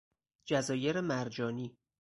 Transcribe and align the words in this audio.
جزایر 0.45 1.01
مرجانی 1.01 1.77